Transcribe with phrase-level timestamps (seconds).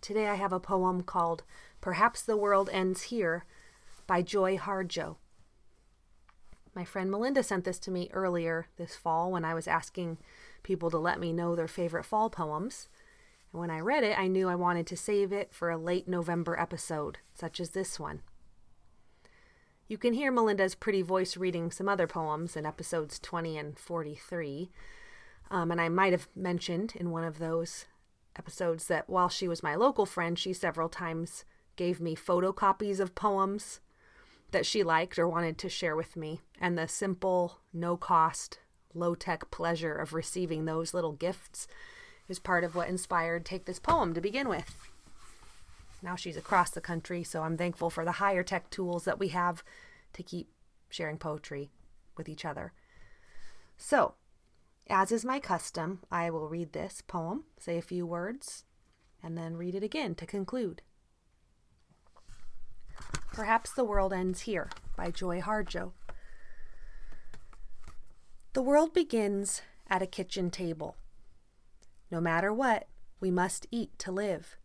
[0.00, 1.42] Today I have a poem called
[1.82, 3.44] Perhaps the World Ends Here
[4.06, 5.16] by Joy Harjo.
[6.74, 10.16] My friend Melinda sent this to me earlier this fall when I was asking
[10.62, 12.88] people to let me know their favorite fall poems.
[13.52, 16.08] And when I read it, I knew I wanted to save it for a late
[16.08, 18.22] November episode, such as this one.
[19.86, 24.70] You can hear Melinda's pretty voice reading some other poems in episodes 20 and 43.
[25.50, 27.84] Um, and I might have mentioned in one of those
[28.36, 31.44] episodes that while she was my local friend, she several times
[31.76, 33.80] gave me photocopies of poems
[34.50, 36.40] that she liked or wanted to share with me.
[36.60, 38.58] And the simple, no cost,
[38.94, 41.66] low tech pleasure of receiving those little gifts
[42.28, 44.76] is part of what inspired Take This Poem to begin with.
[46.02, 49.28] Now she's across the country, so I'm thankful for the higher tech tools that we
[49.28, 49.62] have
[50.14, 50.48] to keep
[50.88, 51.70] sharing poetry
[52.16, 52.72] with each other.
[53.76, 54.14] So,
[54.90, 58.64] as is my custom, I will read this poem, say a few words,
[59.22, 60.82] and then read it again to conclude.
[63.32, 65.92] Perhaps the World Ends Here by Joy Harjo.
[68.52, 70.96] The world begins at a kitchen table.
[72.10, 72.88] No matter what,
[73.20, 74.56] we must eat to live.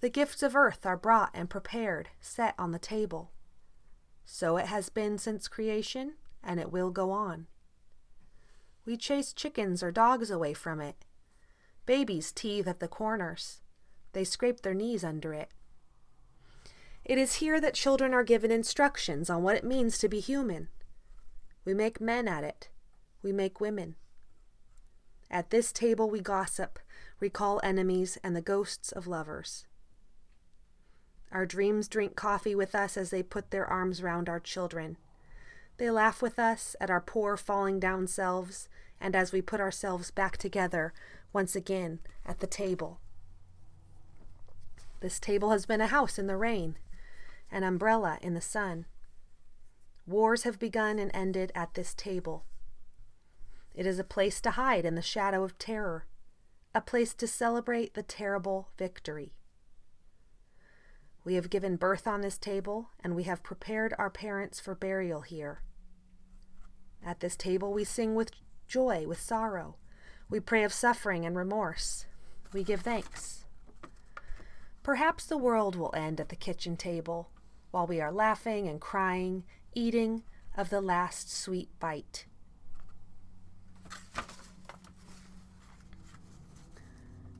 [0.00, 3.30] The gifts of earth are brought and prepared, set on the table.
[4.24, 7.46] So it has been since creation, and it will go on.
[8.88, 11.04] We chase chickens or dogs away from it.
[11.84, 13.60] Babies teethe at the corners.
[14.14, 15.50] They scrape their knees under it.
[17.04, 20.68] It is here that children are given instructions on what it means to be human.
[21.66, 22.70] We make men at it.
[23.22, 23.96] We make women.
[25.30, 26.78] At this table we gossip,
[27.20, 29.66] recall enemies and the ghosts of lovers.
[31.30, 34.96] Our dreams drink coffee with us as they put their arms round our children.
[35.78, 38.68] They laugh with us at our poor falling down selves
[39.00, 40.92] and as we put ourselves back together
[41.32, 42.98] once again at the table.
[45.00, 46.76] This table has been a house in the rain,
[47.52, 48.86] an umbrella in the sun.
[50.04, 52.44] Wars have begun and ended at this table.
[53.72, 56.06] It is a place to hide in the shadow of terror,
[56.74, 59.34] a place to celebrate the terrible victory.
[61.22, 65.20] We have given birth on this table, and we have prepared our parents for burial
[65.20, 65.62] here.
[67.04, 68.32] At this table, we sing with
[68.66, 69.76] joy with sorrow.
[70.30, 72.06] We pray of suffering and remorse.
[72.52, 73.46] We give thanks.
[74.82, 77.30] Perhaps the world will end at the kitchen table
[77.70, 79.44] while we are laughing and crying,
[79.74, 80.22] eating
[80.56, 82.26] of the last sweet bite.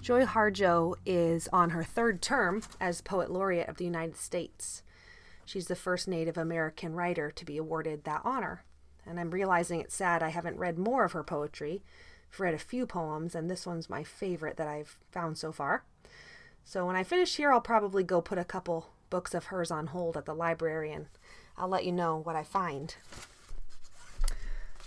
[0.00, 4.82] Joy Harjo is on her third term as Poet Laureate of the United States.
[5.44, 8.64] She's the first Native American writer to be awarded that honor
[9.08, 11.82] and I'm realizing it's sad I haven't read more of her poetry.
[12.32, 15.84] I've read a few poems, and this one's my favorite that I've found so far.
[16.64, 19.88] So when I finish here, I'll probably go put a couple books of hers on
[19.88, 21.06] hold at the library, and
[21.56, 22.94] I'll let you know what I find.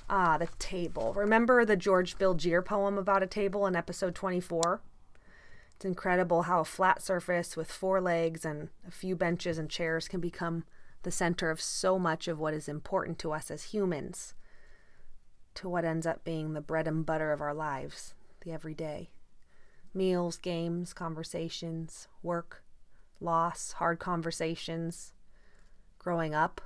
[0.10, 1.14] Ah, the table.
[1.14, 4.82] Remember the George Bilgere poem about a table in episode 24?
[5.76, 10.08] It's incredible how a flat surface with four legs and a few benches and chairs
[10.08, 10.66] can become
[11.04, 14.34] the center of so much of what is important to us as humans,
[15.56, 19.10] to what ends up being the bread and butter of our lives, the everyday.
[19.94, 22.64] Meals, games, conversations, work,
[23.20, 25.14] loss, hard conversations,
[26.00, 26.62] growing up.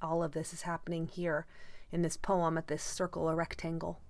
[0.00, 1.46] All of this is happening here
[1.90, 4.00] in this poem at this circle or rectangle.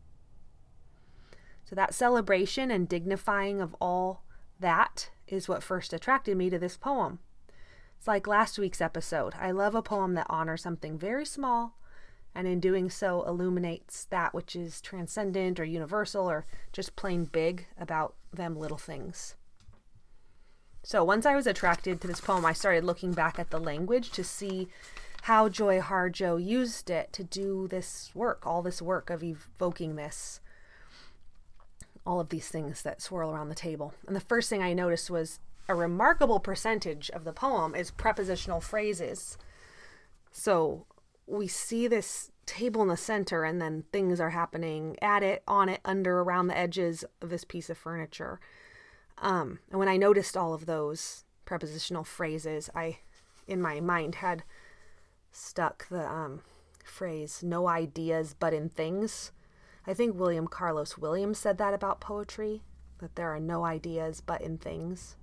[1.65, 4.22] So, that celebration and dignifying of all
[4.60, 7.18] that is what first attracted me to this poem.
[7.98, 9.34] It's like last week's episode.
[9.41, 11.74] I love a poem that honors something very small
[12.33, 17.66] and in doing so illuminates that which is transcendent or universal or just plain big
[17.77, 19.34] about them little things.
[20.84, 24.10] So once I was attracted to this poem, I started looking back at the language
[24.12, 24.68] to see
[25.22, 30.39] how Joy Harjo used it to do this work, all this work of evoking this,
[32.06, 33.92] all of these things that swirl around the table.
[34.06, 38.60] And the first thing I noticed was a remarkable percentage of the poem is prepositional
[38.60, 39.36] phrases.
[40.30, 40.86] So
[41.26, 45.68] we see this table in the center, and then things are happening at it, on
[45.68, 48.41] it, under, around the edges of this piece of furniture.
[49.18, 52.98] Um, and when I noticed all of those prepositional phrases, I,
[53.47, 54.44] in my mind, had
[55.32, 56.41] stuck the um,
[56.82, 59.32] phrase "no ideas but in things."
[59.86, 62.62] I think William Carlos Williams said that about poetry,
[62.98, 65.16] that there are no ideas but in things.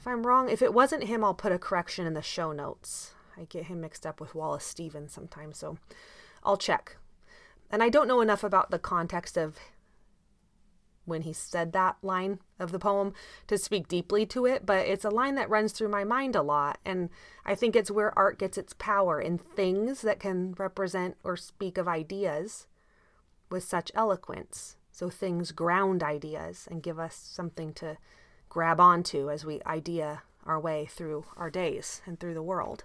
[0.00, 3.12] If I'm wrong, if it wasn't him, I'll put a correction in the show notes.
[3.36, 5.76] I get him mixed up with Wallace Stevens sometimes, so
[6.42, 6.96] I'll check.
[7.70, 9.58] And I don't know enough about the context of
[11.04, 13.12] when he said that line of the poem
[13.46, 16.40] to speak deeply to it, but it's a line that runs through my mind a
[16.40, 16.78] lot.
[16.82, 17.10] And
[17.44, 21.76] I think it's where art gets its power in things that can represent or speak
[21.76, 22.66] of ideas
[23.50, 24.78] with such eloquence.
[24.92, 27.98] So things ground ideas and give us something to
[28.50, 32.84] grab onto as we idea our way through our days and through the world.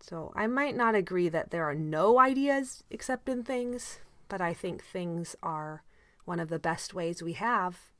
[0.00, 3.98] So I might not agree that there are no ideas except in things,
[4.28, 5.82] but I think things are
[6.24, 7.90] one of the best ways we have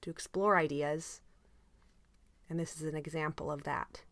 [0.00, 1.20] to explore ideas.
[2.48, 4.02] And this is an example of that.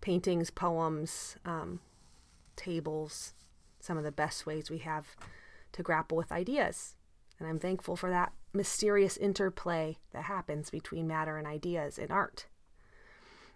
[0.00, 1.80] Paintings, poems, um,
[2.54, 3.34] tables,
[3.80, 5.16] some of the best ways we have
[5.72, 6.96] to grapple with ideas.
[7.38, 12.46] And I'm thankful for that mysterious interplay that happens between matter and ideas in art.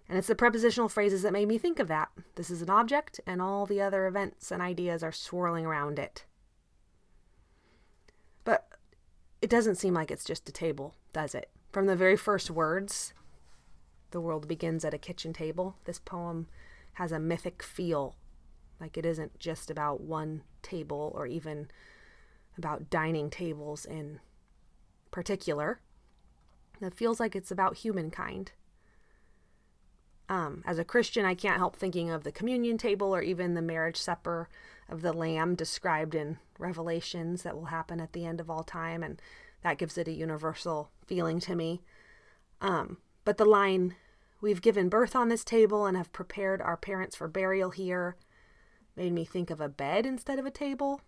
[0.08, 2.08] And it's the prepositional phrases that made me think of that.
[2.34, 6.24] This is an object, and all the other events and ideas are swirling around it.
[8.42, 8.68] But
[9.40, 11.48] it doesn't seem like it's just a table, does it?
[11.70, 13.14] From the very first words,
[14.10, 15.76] the world begins at a kitchen table.
[15.84, 16.48] This poem
[16.94, 18.16] has a mythic feel,
[18.80, 21.70] like it isn't just about one table or even
[22.58, 24.18] about dining tables in
[25.10, 25.80] particular.
[26.80, 28.52] It feels like it's about humankind.
[30.28, 33.62] Um, as a Christian, I can't help thinking of the communion table or even the
[33.62, 34.48] marriage supper
[34.88, 39.02] of the Lamb described in Revelations that will happen at the end of all time,
[39.02, 39.20] and
[39.62, 41.82] that gives it a universal feeling to me.
[42.60, 43.96] Um, but the line,
[44.40, 48.16] We've given birth on this table and have prepared our parents for burial here,
[48.96, 51.02] made me think of a bed instead of a table.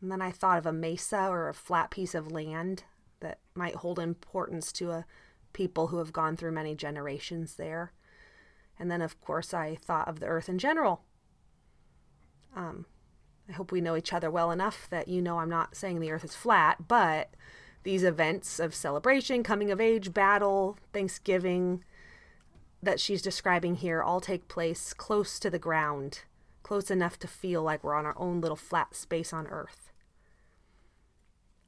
[0.00, 2.84] And then I thought of a mesa or a flat piece of land
[3.20, 5.06] that might hold importance to a
[5.52, 7.92] people who have gone through many generations there.
[8.78, 11.02] And then, of course, I thought of the earth in general
[12.56, 12.86] um,
[13.48, 16.10] I hope we know each other well enough that you know I'm not saying the
[16.10, 17.30] earth is flat, but
[17.84, 21.84] these events of celebration, coming of age, battle, Thanksgiving
[22.82, 26.22] that she's describing here all take place close to the ground,
[26.62, 29.92] close enough to feel like we're on our own little flat space on earth.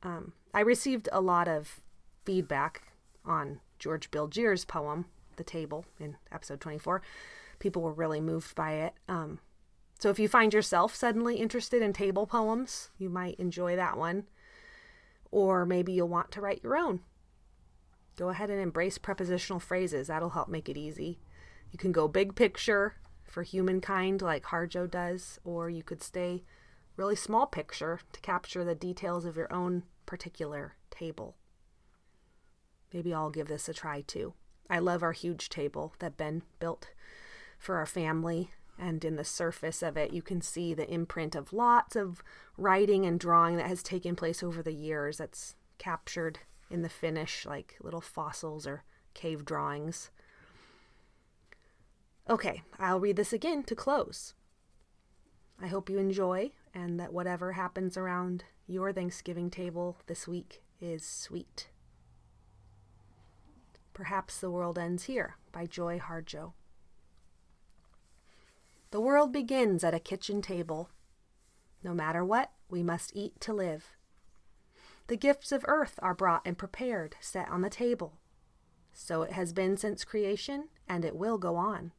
[0.03, 1.81] Um, I received a lot of
[2.25, 2.91] feedback
[3.25, 5.05] on George Bilgere's poem,
[5.37, 7.01] The Table, in episode 24.
[7.61, 8.95] People were really moved by it.
[9.09, 9.39] Um,
[10.01, 14.25] so if you find yourself suddenly interested in table poems, you might enjoy that one.
[15.31, 17.03] Or maybe you'll want to write your own.
[18.17, 20.09] Go ahead and embrace prepositional phrases.
[20.09, 21.21] That'll help make it easy.
[21.71, 26.43] You can go big picture for humankind like Harjo does, or you could stay
[26.99, 31.37] really small picture to capture the details of your own particular table.
[32.93, 34.35] Maybe I'll give this a try too.
[34.69, 36.91] I love our huge table that Ben built
[37.59, 41.53] for our family and in the surface of it you can see the imprint of
[41.53, 42.23] lots of
[42.57, 46.39] writing and drawing that has taken place over the years that's captured
[46.71, 50.11] in the finish like little fossils or cave drawings
[52.31, 54.35] okay i'll read this again to close
[55.61, 61.05] i hope you enjoy and that whatever happens around your thanksgiving table this week is
[61.05, 61.69] sweet
[63.95, 66.53] perhaps the world ends here by joy harjo
[68.91, 70.89] the world begins at a kitchen table.
[71.83, 73.91] No matter what, we must eat to live.
[75.09, 78.15] The gifts of earth are brought and prepared, set on the table.
[78.95, 81.93] So it has been since creation, and it will go on.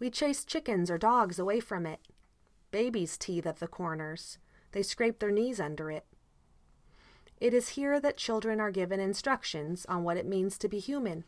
[0.00, 2.00] We chase chickens or dogs away from it.
[2.74, 4.38] Babies teethe at the corners.
[4.72, 6.06] They scrape their knees under it.
[7.40, 11.22] It is here that children are given instructions on what it means to be human.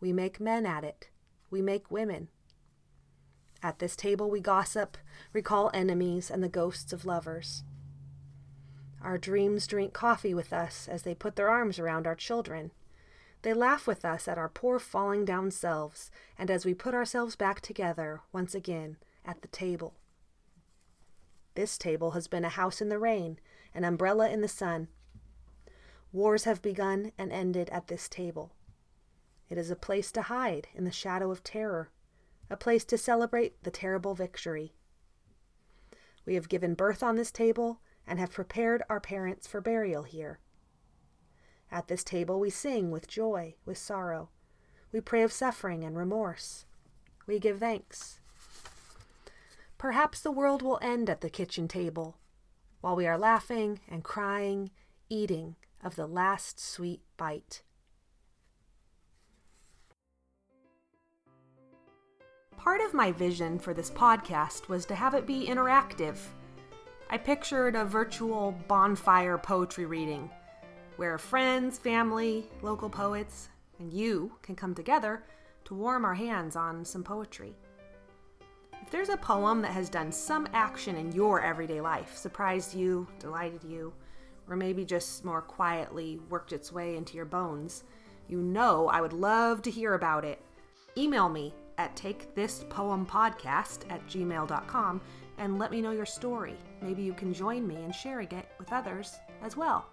[0.00, 1.08] We make men at it.
[1.52, 2.30] We make women.
[3.62, 4.98] At this table we gossip,
[5.32, 7.62] recall enemies and the ghosts of lovers.
[9.00, 12.72] Our dreams drink coffee with us as they put their arms around our children.
[13.42, 17.36] They laugh with us at our poor falling down selves, and as we put ourselves
[17.36, 19.94] back together once again at the table.
[21.54, 23.38] This table has been a house in the rain,
[23.74, 24.88] an umbrella in the sun.
[26.12, 28.52] Wars have begun and ended at this table.
[29.48, 31.90] It is a place to hide in the shadow of terror
[32.52, 34.74] a place to celebrate the terrible victory.
[36.26, 40.38] We have given birth on this table and have prepared our parents for burial here.
[41.70, 44.28] At this table we sing with joy, with sorrow.
[44.92, 46.66] We pray of suffering and remorse.
[47.26, 48.20] We give thanks.
[49.82, 52.16] Perhaps the world will end at the kitchen table
[52.82, 54.70] while we are laughing and crying,
[55.08, 57.62] eating of the last sweet bite.
[62.56, 66.16] Part of my vision for this podcast was to have it be interactive.
[67.10, 70.30] I pictured a virtual bonfire poetry reading
[70.94, 73.48] where friends, family, local poets,
[73.80, 75.24] and you can come together
[75.64, 77.56] to warm our hands on some poetry.
[78.82, 83.06] If there's a poem that has done some action in your everyday life, surprised you,
[83.18, 83.92] delighted you,
[84.48, 87.84] or maybe just more quietly worked its way into your bones,
[88.28, 90.42] you know I would love to hear about it.
[90.96, 95.00] Email me at takethispoempodcast at gmail.com
[95.38, 96.56] and let me know your story.
[96.82, 99.86] Maybe you can join me in sharing it with others as well.